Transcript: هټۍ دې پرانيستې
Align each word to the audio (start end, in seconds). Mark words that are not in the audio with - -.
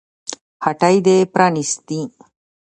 هټۍ 0.65 0.97
دې 1.05 1.17
پرانيستې 1.33 1.99